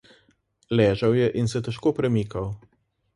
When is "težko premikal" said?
1.67-2.49